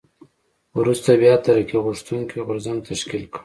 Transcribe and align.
وروسته 0.79 1.09
بیا 1.21 1.35
ترقي 1.45 1.77
غوښتونکی 1.85 2.39
غورځنګ 2.47 2.79
تشکیل 2.89 3.23
کړ. 3.31 3.39